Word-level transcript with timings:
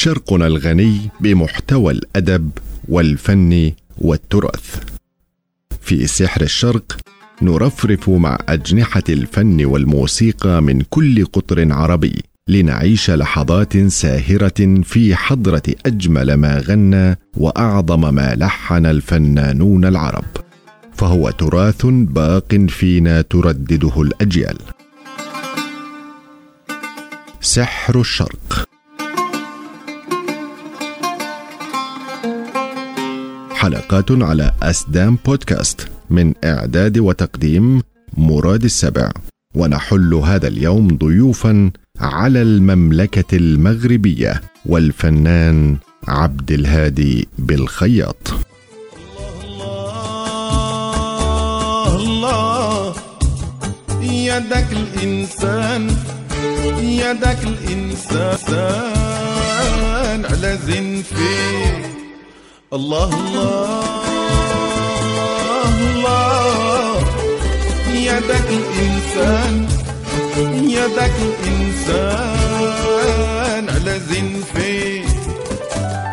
شرقنا 0.00 0.46
الغني 0.46 1.10
بمحتوى 1.20 1.92
الأدب 1.92 2.50
والفن 2.88 3.72
والتراث. 3.98 4.76
في 5.80 6.06
سحر 6.06 6.42
الشرق 6.42 6.96
نرفرف 7.42 8.10
مع 8.10 8.38
أجنحة 8.48 9.02
الفن 9.08 9.64
والموسيقى 9.64 10.62
من 10.62 10.80
كل 10.80 11.24
قطر 11.24 11.72
عربي 11.72 12.22
لنعيش 12.48 13.10
لحظات 13.10 13.76
ساهرة 13.78 14.82
في 14.82 15.16
حضرة 15.16 15.62
أجمل 15.86 16.34
ما 16.34 16.58
غنى 16.58 17.18
وأعظم 17.36 18.14
ما 18.14 18.34
لحن 18.34 18.86
الفنانون 18.86 19.84
العرب. 19.84 20.24
فهو 20.94 21.30
تراث 21.30 21.86
باق 21.86 22.54
فينا 22.54 23.22
تردده 23.22 24.02
الأجيال. 24.02 24.58
سحر 27.40 28.00
الشرق 28.00 28.69
حلقات 33.60 34.10
على 34.10 34.52
أسدام 34.62 35.18
بودكاست 35.26 35.88
من 36.10 36.34
إعداد 36.44 36.98
وتقديم 36.98 37.82
مراد 38.16 38.64
السبع. 38.64 39.10
ونحل 39.54 40.14
هذا 40.14 40.48
اليوم 40.48 40.88
ضيوفا 40.88 41.70
على 42.00 42.42
المملكة 42.42 43.36
المغربية 43.36 44.40
والفنان 44.66 45.76
عبد 46.08 46.52
الهادي 46.52 47.28
بالخياط. 47.38 48.34
الله 49.44 50.76
الله 51.96 52.94
يدك 54.02 54.66
الإنسان 54.72 55.96
يدك 56.80 57.38
الإنسان 57.44 58.40
على 60.24 60.58
زنفي. 60.66 61.89
الله 62.72 63.04
الله 63.04 63.90
الله. 65.90 67.02
يدك 67.90 68.48
الإنسان 68.62 69.68
يدك 70.78 71.16
الإنسان 71.30 72.54
على 73.74 73.94
زنفي 74.00 75.02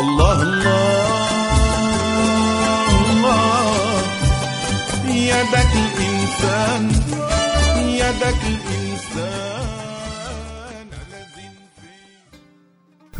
الله 0.00 0.42
الله 0.42 1.06
الله. 3.10 4.02
يدك 5.06 5.72
الإنسان 5.86 6.82
يدك 7.78 8.42
الإنسان. 8.54 9.59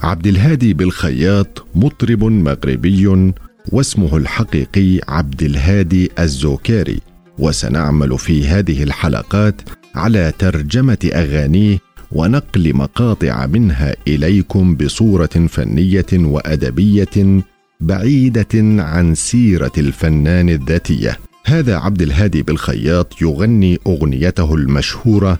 عبد 0.03 0.27
الهادي 0.27 0.75
بالخياط 0.75 1.67
مطرب 1.75 2.25
مغربي 2.25 3.33
واسمه 3.73 4.17
الحقيقي 4.17 5.01
عبد 5.09 5.43
الهادي 5.43 6.11
الزوكاري 6.19 7.01
وسنعمل 7.39 8.19
في 8.19 8.47
هذه 8.47 8.83
الحلقات 8.83 9.61
على 9.95 10.33
ترجمة 10.39 11.11
أغانيه 11.13 11.79
ونقل 12.13 12.77
مقاطع 12.77 13.47
منها 13.47 13.97
إليكم 14.09 14.75
بصورة 14.75 15.47
فنية 15.49 16.07
وأدبية 16.13 17.43
بعيدة 17.81 18.83
عن 18.83 19.15
سيرة 19.15 19.73
الفنان 19.79 20.49
الذاتية. 20.49 21.19
هذا 21.45 21.77
عبد 21.77 22.03
الهادي 22.03 22.43
بالخياط 22.43 23.23
يغني 23.23 23.79
أغنيته 23.87 24.55
المشهورة 24.55 25.39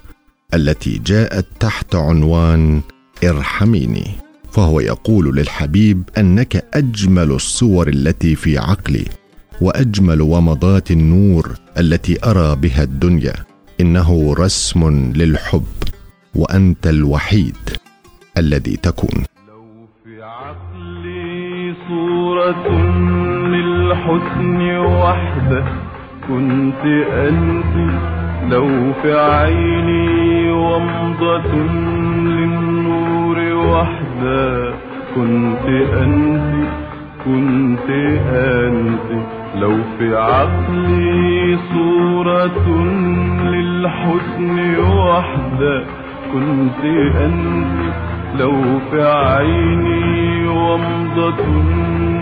التي 0.53 1.01
جاءت 1.05 1.45
تحت 1.59 1.95
عنوان 1.95 2.81
ارحميني. 3.23 4.30
فهو 4.51 4.79
يقول 4.79 5.35
للحبيب 5.35 6.03
أنك 6.17 6.65
أجمل 6.73 7.31
الصور 7.31 7.87
التي 7.87 8.35
في 8.35 8.57
عقلي 8.57 9.05
وأجمل 9.61 10.21
ومضات 10.21 10.91
النور 10.91 11.51
التي 11.79 12.17
أرى 12.25 12.55
بها 12.55 12.83
الدنيا. 12.83 13.33
إنه 13.81 14.33
رسم 14.33 15.11
للحب 15.15 15.63
وأنت 16.35 16.87
الوحيد 16.87 17.57
الذي 18.37 18.77
تكون. 18.77 19.23
لو 19.47 19.87
في 20.03 20.23
عقلي 20.23 21.73
صورة 21.87 22.69
للحسن 23.47 24.77
وحدة 24.77 25.65
كنت 26.27 26.85
أنت. 27.11 27.75
لو 28.51 28.93
في 29.01 29.13
عيني 29.13 30.51
وحدة 30.51 31.51
كنت 35.15 35.65
أنت 36.03 36.67
كنت 37.25 37.89
أنت 38.33 39.09
لو 39.55 39.77
في 39.99 40.15
عقلي 40.15 41.57
صورة 41.73 42.67
للحسن 43.45 44.79
وحدة 44.79 45.83
كنت 46.33 46.83
أنت 47.25 47.93
لو 48.39 48.53
في 48.91 49.01
عيني 49.03 50.47
ومضة 50.47 51.45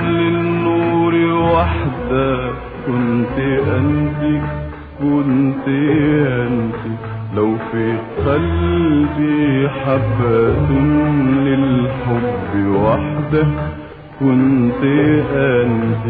للنور 0.04 1.16
وحدة 1.54 2.50
كنت 2.88 3.40
أنت 3.78 4.42
كنت 5.02 5.68
أنت 5.68 7.19
لو 7.36 7.58
في 7.72 7.98
قلبي 8.26 9.70
حبة 9.70 10.50
للحب 11.46 12.68
وحده 12.68 13.48
كنت 14.20 14.84
أنت 15.36 16.06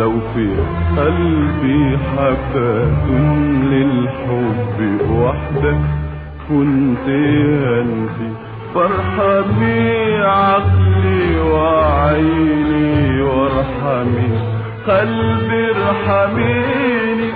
لو 0.00 0.12
في 0.34 0.56
قلبي 0.96 1.98
حبة 1.98 2.84
للحب 3.70 5.00
وحده 5.10 5.76
كنت 6.48 7.08
أنت 7.08 8.36
فارحمي 8.74 10.16
عقلي 10.22 11.40
وعيني 11.40 13.22
وارحمي. 13.22 14.30
قلبي 14.88 15.70
ارحميني. 15.70 17.30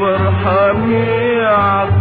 فارحمي 0.00 1.40
عقلي 1.44 1.99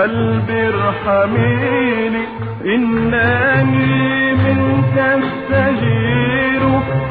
قلبي 0.00 0.68
ارحميني 0.68 2.24
إنني 2.64 4.32
منك 4.32 4.96
استجير 4.98 6.62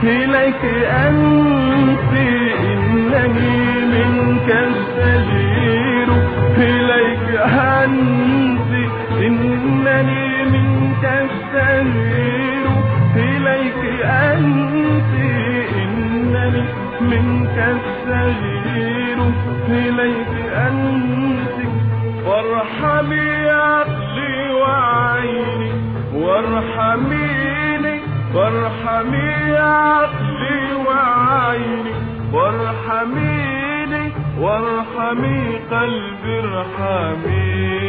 إليك 0.04 0.64
أنت 1.08 2.14
إنني 2.74 3.86
منك 3.94 4.50
استجير 4.52 6.10
إليك 6.58 7.28
أنت 7.84 8.72
إنني 9.28 10.46
منك 10.54 11.06
استجير 11.06 12.66
إليك 13.16 13.84
أنت 14.04 15.14
إنني 15.84 16.64
منك 17.02 17.58
استجير 17.76 19.18
إليك 19.70 20.34
أنت 20.68 21.39
وارحمي 22.25 23.50
عقلي 23.50 24.52
وعيني 24.62 25.72
وارحميني 26.13 27.96
وارحمي 28.35 29.57
عقلي 29.57 30.59
وعيني 30.88 31.94
وارحميني 32.34 34.03
وارحمي 34.40 35.40
قلبي 35.72 36.35
ارحميني 36.40 37.80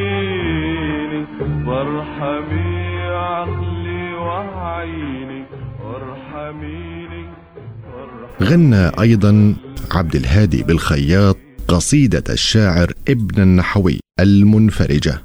وارحمي 1.67 3.01
عقلي 3.11 4.15
وعيني 4.15 5.41
وارحميني. 5.85 7.25
غنى 8.43 8.85
أيضا 9.01 9.33
عبد 9.95 10.15
الهادي 10.15 10.63
بالخياط 10.63 11.37
قصيدة 11.71 12.25
الشاعر 12.31 12.93
ابن 13.09 13.43
النحوي 13.43 14.01
المنفرجة. 14.21 15.23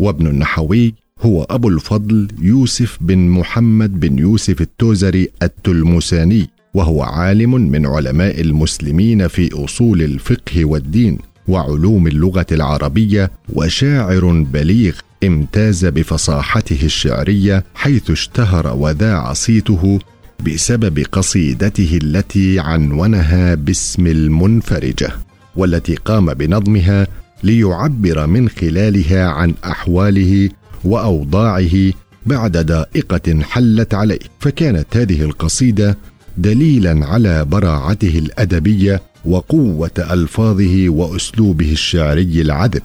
وابن 0.00 0.26
النحوي 0.26 0.94
هو 1.20 1.42
أبو 1.42 1.68
الفضل 1.68 2.28
يوسف 2.40 2.98
بن 3.00 3.18
محمد 3.18 4.00
بن 4.00 4.18
يوسف 4.18 4.60
التوزري 4.60 5.28
التلمساني 5.42 6.50
وهو 6.74 7.02
عالم 7.02 7.54
من 7.54 7.86
علماء 7.86 8.40
المسلمين 8.40 9.28
في 9.28 9.64
أصول 9.64 10.02
الفقه 10.02 10.64
والدين 10.64 11.18
وعلوم 11.48 12.06
اللغة 12.06 12.46
العربية 12.52 13.30
وشاعر 13.52 14.44
بليغ 14.52 14.94
امتاز 15.24 15.86
بفصاحته 15.86 16.78
الشعرية 16.82 17.64
حيث 17.74 18.10
اشتهر 18.10 18.76
وذاع 18.76 19.32
صيته 19.32 19.98
بسبب 20.46 20.98
قصيدته 21.12 21.98
التي 22.02 22.58
عنونها 22.60 23.54
باسم 23.54 24.06
المنفرجة. 24.06 25.27
والتي 25.58 25.94
قام 25.94 26.34
بنظمها 26.34 27.06
ليعبر 27.42 28.26
من 28.26 28.48
خلالها 28.48 29.28
عن 29.28 29.54
أحواله 29.64 30.48
وأوضاعه 30.84 31.92
بعد 32.26 32.56
ضائقه 32.56 33.42
حلت 33.42 33.94
عليه. 33.94 34.18
فكانت 34.40 34.96
هذه 34.96 35.22
القصيدة 35.22 35.98
دليلا 36.36 37.06
على 37.06 37.44
براعته 37.44 38.18
الأدبية 38.18 39.02
وقوة 39.24 39.90
ألفاظه 39.98 40.88
وأسلوبه 40.88 41.72
الشعري 41.72 42.40
العذب. 42.40 42.82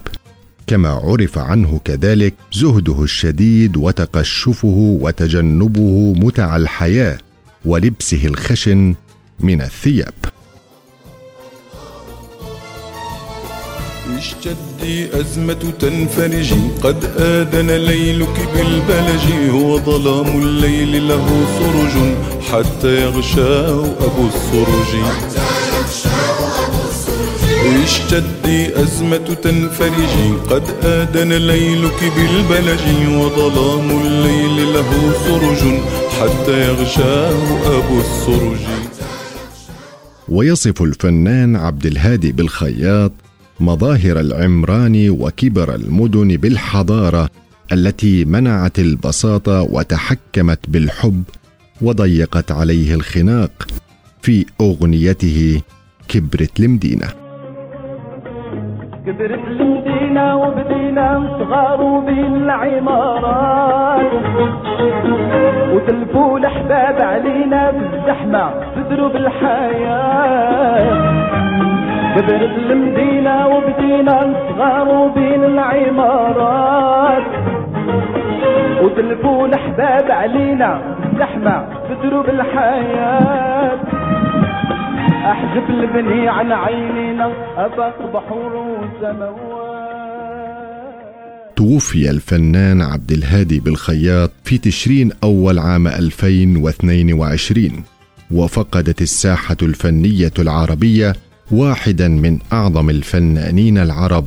كما 0.66 0.88
عرف 0.88 1.38
عنه 1.38 1.80
كذلك 1.84 2.34
زهده 2.52 3.02
الشديد 3.02 3.76
وتقشفه 3.76 4.98
وتجنبه 5.00 6.12
متع 6.16 6.56
الحياة 6.56 7.18
ولبسه 7.64 8.26
الخشن 8.26 8.94
من 9.40 9.60
الثياب. 9.60 10.33
اشتدي 14.24 15.20
أزمة 15.20 15.72
تنفرجي 15.80 16.60
قد 16.82 17.04
آذن 17.18 17.70
ليلك 17.70 18.48
بالبلج. 18.54 19.50
هو 19.50 19.78
ظلام 19.78 20.40
الليل 20.42 21.08
له 21.08 21.26
سرج. 21.58 21.94
حتى 22.52 23.02
يغشاه 23.02 23.84
أبو 23.84 24.28
السرج. 24.34 24.92
اشتدي 27.84 28.82
أزمة 28.82 29.36
تنفرجي 29.42 30.28
قد 30.50 30.64
آذن 30.82 31.32
ليلك 31.32 32.12
بالبلج. 32.16 32.84
وظلام 33.08 33.90
الليل 34.06 34.74
له 34.74 35.12
سرج. 35.26 35.62
حتى 36.20 36.68
يغشاه 36.68 37.38
أبو 37.78 38.00
السرج. 38.00 38.64
ويصف 40.28 40.82
الفنان 40.82 41.56
عبد 41.56 41.86
الهادي 41.86 42.32
بالخياط 42.32 43.12
مظاهر 43.60 44.20
العمران 44.20 45.10
وكبر 45.10 45.74
المدن 45.74 46.36
بالحضارة 46.36 47.28
التي 47.72 48.24
منعت 48.24 48.78
البساطة 48.78 49.62
وتحكمت 49.62 50.70
بالحب 50.70 51.22
وضيقت 51.82 52.52
عليه 52.52 52.94
الخناق 52.94 53.66
في 54.22 54.46
أغنيته 54.60 55.60
كبرت 56.08 56.60
المدينة 56.60 57.06
كبرت 59.06 59.44
المدينة 59.48 60.36
وبدينا 60.36 61.36
صغار 61.38 62.00
بين 62.00 62.34
العمارات 62.36 64.12
وتلفوا 65.74 66.38
الأحباب 66.38 67.00
علينا 67.00 67.72
في 68.74 68.82
دروب 68.96 69.16
الحياة 69.16 70.74
كبرت 72.14 72.56
المدينة 72.70 73.46
وبدينا 73.46 74.18
صغار 74.48 75.08
بين 75.08 75.44
العمارات. 75.44 77.26
وتلفوا 78.82 79.46
الأحباب 79.46 80.10
علينا 80.10 80.96
في 81.00 81.12
الزحمة 81.12 81.66
في 81.88 82.08
دروب 82.08 82.28
الحياة. 82.28 83.80
احجب 85.32 85.70
البني 85.70 86.28
عن 86.28 86.52
عينينا 86.52 87.32
اباك 87.56 87.94
بحور 88.14 88.56
وسماوات 88.56 89.74
توفي 91.56 92.10
الفنان 92.10 92.82
عبد 92.82 93.10
الهادي 93.12 93.60
بالخياط 93.60 94.30
في 94.44 94.58
تشرين 94.58 95.10
أول 95.24 95.58
عام 95.58 95.86
2022 95.88 97.84
وفقدت 98.30 99.02
الساحة 99.02 99.56
الفنية 99.62 100.32
العربية 100.38 101.12
واحدا 101.50 102.08
من 102.08 102.38
أعظم 102.52 102.90
الفنانين 102.90 103.78
العرب. 103.78 104.26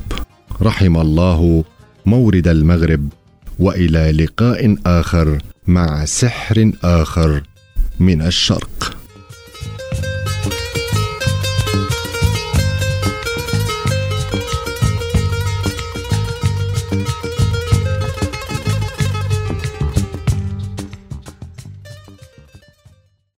رحم 0.62 0.98
الله 0.98 1.64
مورد 2.06 2.48
المغرب 2.48 3.10
وإلى 3.60 4.12
لقاء 4.12 4.75
آخر 4.86 5.38
مع 5.68 6.06
سحر 6.06 6.72
آخر 6.84 7.44
من 8.00 8.22
الشرق. 8.22 8.98